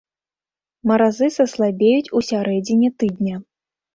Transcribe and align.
Маразы 0.91 1.27
саслабеюць 1.35 2.11
у 2.19 2.23
сярэдзіне 2.31 2.89
тыдня. 3.03 3.35